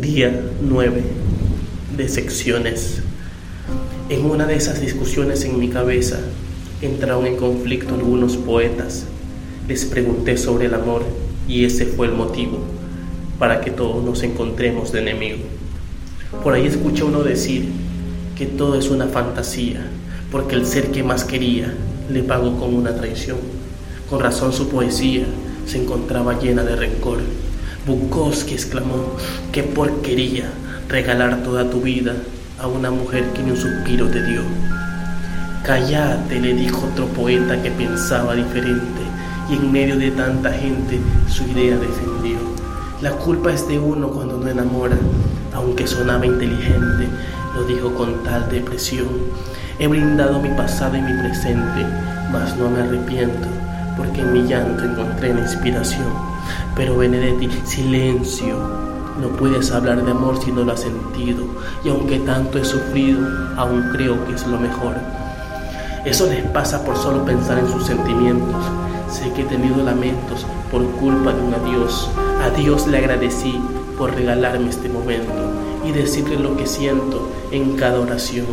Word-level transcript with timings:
Día 0.00 0.42
9 0.60 1.02
de 1.96 2.08
secciones. 2.10 3.00
En 4.10 4.26
una 4.26 4.44
de 4.44 4.54
esas 4.54 4.82
discusiones 4.82 5.42
en 5.46 5.58
mi 5.58 5.70
cabeza 5.70 6.18
entraron 6.82 7.26
en 7.26 7.36
conflicto 7.36 7.94
algunos 7.94 8.36
poetas. 8.36 9.06
Les 9.66 9.86
pregunté 9.86 10.36
sobre 10.36 10.66
el 10.66 10.74
amor 10.74 11.02
y 11.48 11.64
ese 11.64 11.86
fue 11.86 12.08
el 12.08 12.12
motivo 12.12 12.58
para 13.38 13.62
que 13.62 13.70
todos 13.70 14.04
nos 14.04 14.22
encontremos 14.22 14.92
de 14.92 15.00
enemigo. 15.00 15.44
Por 16.44 16.52
ahí 16.52 16.66
escuché 16.66 17.02
uno 17.02 17.22
decir 17.22 17.64
que 18.36 18.44
todo 18.44 18.78
es 18.78 18.90
una 18.90 19.06
fantasía, 19.06 19.80
porque 20.30 20.56
el 20.56 20.66
ser 20.66 20.90
que 20.90 21.04
más 21.04 21.24
quería 21.24 21.72
le 22.12 22.22
pagó 22.22 22.60
con 22.60 22.74
una 22.74 22.94
traición. 22.94 23.38
Con 24.10 24.20
razón 24.20 24.52
su 24.52 24.68
poesía 24.68 25.24
se 25.66 25.78
encontraba 25.78 26.38
llena 26.38 26.64
de 26.64 26.76
rencor. 26.76 27.20
Bukowski 27.86 28.54
exclamó, 28.54 29.14
qué 29.52 29.62
porquería 29.62 30.50
regalar 30.88 31.44
toda 31.44 31.70
tu 31.70 31.80
vida 31.80 32.14
a 32.60 32.66
una 32.66 32.90
mujer 32.90 33.26
que 33.32 33.44
ni 33.44 33.52
un 33.52 33.56
suspiro 33.56 34.08
te 34.08 34.24
dio. 34.24 34.40
Cállate, 35.62 36.40
le 36.40 36.54
dijo 36.54 36.84
otro 36.92 37.06
poeta 37.06 37.62
que 37.62 37.70
pensaba 37.70 38.34
diferente 38.34 39.02
y 39.48 39.54
en 39.54 39.70
medio 39.70 39.96
de 39.96 40.10
tanta 40.10 40.52
gente 40.52 40.98
su 41.28 41.44
idea 41.44 41.76
defendió. 41.76 42.38
La 43.02 43.12
culpa 43.12 43.52
es 43.52 43.68
de 43.68 43.78
uno 43.78 44.08
cuando 44.08 44.36
no 44.36 44.48
enamora, 44.48 44.96
aunque 45.54 45.86
sonaba 45.86 46.26
inteligente, 46.26 47.06
lo 47.54 47.64
dijo 47.66 47.94
con 47.94 48.24
tal 48.24 48.48
depresión. 48.50 49.06
He 49.78 49.86
brindado 49.86 50.42
mi 50.42 50.48
pasado 50.48 50.96
y 50.96 51.02
mi 51.02 51.12
presente, 51.20 51.86
mas 52.32 52.56
no 52.56 52.68
me 52.68 52.80
arrepiento, 52.80 53.46
porque 53.96 54.22
en 54.22 54.32
mi 54.32 54.42
llanto 54.42 54.84
encontré 54.84 55.32
la 55.32 55.42
inspiración. 55.42 56.35
Pero 56.74 56.96
Benedetti, 56.96 57.48
silencio. 57.64 58.56
No 59.20 59.28
puedes 59.28 59.70
hablar 59.70 60.04
de 60.04 60.10
amor 60.10 60.38
si 60.42 60.52
no 60.52 60.64
lo 60.64 60.72
has 60.72 60.80
sentido. 60.80 61.44
Y 61.84 61.88
aunque 61.88 62.18
tanto 62.18 62.58
he 62.58 62.64
sufrido, 62.64 63.20
aún 63.56 63.90
creo 63.92 64.24
que 64.26 64.34
es 64.34 64.46
lo 64.46 64.58
mejor. 64.58 64.94
Eso 66.04 66.26
les 66.26 66.44
pasa 66.50 66.84
por 66.84 66.96
solo 66.96 67.24
pensar 67.24 67.58
en 67.58 67.68
sus 67.68 67.86
sentimientos. 67.86 68.64
Sé 69.10 69.32
que 69.32 69.42
he 69.42 69.46
tenido 69.46 69.82
lamentos 69.82 70.46
por 70.70 70.84
culpa 70.92 71.32
de 71.32 71.40
un 71.40 71.54
adiós. 71.54 72.10
A 72.42 72.50
Dios 72.50 72.86
le 72.86 72.98
agradecí 72.98 73.60
por 73.96 74.14
regalarme 74.14 74.68
este 74.68 74.88
momento 74.88 75.32
y 75.84 75.92
decirle 75.92 76.36
lo 76.36 76.56
que 76.56 76.66
siento 76.66 77.28
en 77.50 77.76
cada 77.76 78.00
oración. 78.00 78.46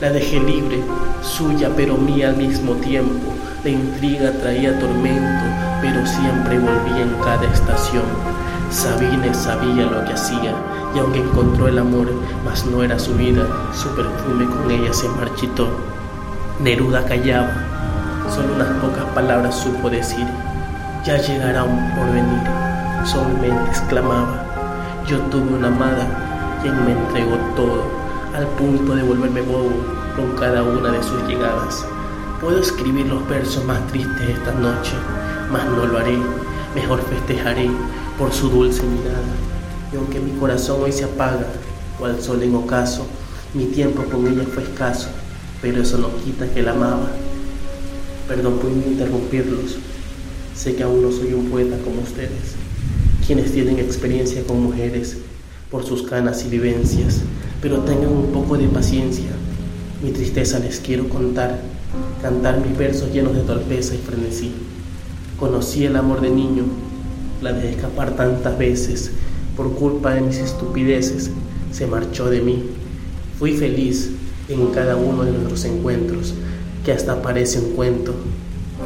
La 0.00 0.10
dejé 0.10 0.40
libre, 0.40 0.82
suya 1.22 1.70
pero 1.74 1.96
mía 1.96 2.28
al 2.28 2.36
mismo 2.36 2.74
tiempo. 2.74 3.32
La 3.66 3.72
intriga 3.72 4.30
traía 4.30 4.78
tormento, 4.78 5.44
pero 5.82 6.06
siempre 6.06 6.56
volvía 6.56 7.02
en 7.02 7.16
cada 7.24 7.52
estación. 7.52 8.04
Sabine 8.70 9.34
sabía 9.34 9.86
lo 9.86 10.04
que 10.04 10.12
hacía, 10.12 10.54
y 10.94 10.98
aunque 11.00 11.18
encontró 11.18 11.66
el 11.66 11.80
amor, 11.80 12.06
mas 12.44 12.64
no 12.64 12.84
era 12.84 12.96
su 12.96 13.14
vida, 13.14 13.44
su 13.74 13.88
perfume 13.96 14.46
con 14.46 14.70
ella 14.70 14.92
se 14.92 15.08
marchitó. 15.08 15.66
Neruda 16.60 17.04
callaba, 17.06 17.50
solo 18.32 18.54
unas 18.54 18.68
pocas 18.80 19.04
palabras 19.16 19.56
supo 19.56 19.90
decir. 19.90 20.28
Ya 21.04 21.16
llegará 21.16 21.64
un 21.64 21.90
porvenir, 21.96 22.42
solamente 23.04 23.68
exclamaba. 23.68 24.44
Yo 25.08 25.18
tuve 25.22 25.56
una 25.56 25.66
amada, 25.66 26.06
quien 26.62 26.84
me 26.84 26.92
entregó 26.92 27.34
todo, 27.56 27.82
al 28.32 28.46
punto 28.46 28.94
de 28.94 29.02
volverme 29.02 29.40
bobo 29.40 29.72
con 30.14 30.36
cada 30.36 30.62
una 30.62 30.92
de 30.92 31.02
sus 31.02 31.20
llegadas. 31.26 31.84
Puedo 32.40 32.60
escribir 32.60 33.06
los 33.06 33.26
versos 33.26 33.64
más 33.64 33.86
tristes 33.86 34.28
esta 34.28 34.52
noche, 34.52 34.92
mas 35.50 35.64
no 35.70 35.86
lo 35.86 35.98
haré, 35.98 36.18
mejor 36.74 37.02
festejaré 37.02 37.70
por 38.18 38.30
su 38.30 38.50
dulce 38.50 38.82
mirada. 38.82 39.24
Y 39.90 39.96
aunque 39.96 40.20
mi 40.20 40.32
corazón 40.38 40.82
hoy 40.82 40.92
se 40.92 41.04
apaga, 41.04 41.46
cual 41.98 42.20
sol 42.20 42.42
en 42.42 42.54
ocaso, 42.54 43.06
mi 43.54 43.64
tiempo 43.64 44.04
con 44.04 44.26
ella 44.26 44.44
fue 44.52 44.64
escaso, 44.64 45.08
pero 45.62 45.80
eso 45.80 45.96
no 45.96 46.14
quita 46.24 46.46
que 46.52 46.62
la 46.62 46.72
amaba. 46.72 47.08
Perdón 48.28 48.58
por 48.58 48.70
interrumpirlos, 48.70 49.78
sé 50.54 50.76
que 50.76 50.82
aún 50.82 51.00
no 51.00 51.10
soy 51.10 51.32
un 51.32 51.48
poeta 51.48 51.78
como 51.78 52.02
ustedes, 52.02 52.54
quienes 53.26 53.50
tienen 53.50 53.78
experiencia 53.78 54.44
con 54.46 54.62
mujeres 54.62 55.16
por 55.70 55.86
sus 55.86 56.02
canas 56.02 56.44
y 56.44 56.50
vivencias, 56.50 57.22
pero 57.62 57.78
tengan 57.78 58.10
un 58.10 58.30
poco 58.30 58.58
de 58.58 58.68
paciencia. 58.68 59.30
Mi 60.02 60.10
tristeza 60.10 60.58
les 60.58 60.78
quiero 60.78 61.08
contar, 61.08 61.58
cantar 62.20 62.60
mis 62.60 62.76
versos 62.76 63.14
llenos 63.14 63.34
de 63.34 63.40
torpeza 63.40 63.94
y 63.94 63.98
frenesí. 63.98 64.52
Conocí 65.38 65.86
el 65.86 65.96
amor 65.96 66.20
de 66.20 66.28
niño, 66.28 66.64
la 67.40 67.54
dejé 67.54 67.70
escapar 67.70 68.14
tantas 68.14 68.58
veces, 68.58 69.10
por 69.56 69.72
culpa 69.72 70.12
de 70.12 70.20
mis 70.20 70.36
estupideces, 70.36 71.30
se 71.72 71.86
marchó 71.86 72.28
de 72.28 72.42
mí. 72.42 72.64
Fui 73.38 73.56
feliz 73.56 74.10
en 74.50 74.66
cada 74.66 74.96
uno 74.96 75.24
de 75.24 75.32
nuestros 75.32 75.64
encuentros, 75.64 76.34
que 76.84 76.92
hasta 76.92 77.22
parece 77.22 77.58
un 77.58 77.70
cuento, 77.70 78.12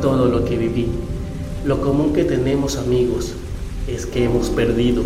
todo 0.01 0.27
lo 0.27 0.45
que 0.45 0.57
viví. 0.57 0.87
Lo 1.65 1.81
común 1.81 2.13
que 2.13 2.23
tenemos 2.23 2.77
amigos 2.77 3.33
es 3.89 4.07
que 4.07 4.27
hemos 4.27 4.49
perdido, 4.49 5.03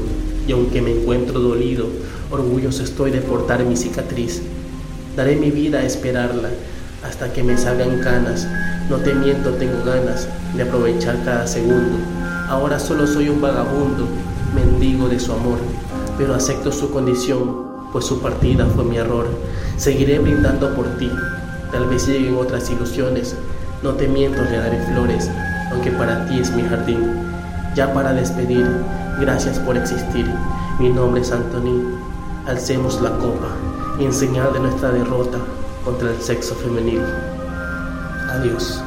y 0.46 0.52
aunque 0.52 0.82
me 0.82 0.92
encuentro 0.92 1.40
dolido, 1.40 1.86
orgulloso 2.30 2.82
estoy 2.82 3.10
de 3.10 3.22
portar 3.22 3.64
mi 3.64 3.76
cicatriz. 3.76 4.42
Daré 5.16 5.36
mi 5.36 5.52
vida 5.52 5.78
a 5.78 5.84
esperarla 5.84 6.48
hasta 7.06 7.32
que 7.32 7.44
me 7.44 7.56
salgan 7.56 8.00
canas. 8.00 8.48
No 8.90 8.96
te 8.96 9.14
miento, 9.14 9.50
tengo 9.50 9.84
ganas 9.84 10.26
de 10.56 10.64
aprovechar 10.64 11.16
cada 11.24 11.46
segundo. 11.46 11.98
Ahora 12.48 12.80
solo 12.80 13.06
soy 13.06 13.28
un 13.28 13.40
vagabundo, 13.40 14.08
mendigo 14.56 15.08
de 15.08 15.20
su 15.20 15.32
amor, 15.32 15.58
pero 16.18 16.34
acepto 16.34 16.72
su 16.72 16.90
condición, 16.90 17.64
pues 17.92 18.06
su 18.06 18.20
partida 18.20 18.66
fue 18.74 18.82
mi 18.82 18.96
error. 18.96 19.28
Seguiré 19.76 20.18
brindando 20.18 20.74
por 20.74 20.86
ti, 20.98 21.08
tal 21.70 21.86
vez 21.86 22.08
lleguen 22.08 22.34
otras 22.34 22.68
ilusiones. 22.70 23.36
No 23.84 23.92
te 23.92 24.08
miento, 24.08 24.42
le 24.42 24.58
daré 24.58 24.84
flores, 24.92 25.30
aunque 25.70 25.92
para 25.92 26.26
ti 26.26 26.40
es 26.40 26.50
mi 26.50 26.62
jardín. 26.62 27.22
Ya 27.76 27.94
para 27.94 28.12
despedir, 28.12 28.66
gracias 29.20 29.60
por 29.60 29.76
existir. 29.76 30.26
Mi 30.80 30.88
nombre 30.88 31.22
es 31.22 31.30
Antoní. 31.30 31.82
Alcemos 32.46 33.00
la 33.00 33.10
copa 33.10 33.73
y 33.98 34.04
en 34.04 34.12
señal 34.12 34.52
de 34.52 34.60
nuestra 34.60 34.90
derrota 34.90 35.38
contra 35.84 36.10
el 36.10 36.20
sexo 36.20 36.54
femenino. 36.54 37.06
Adiós. 38.30 38.82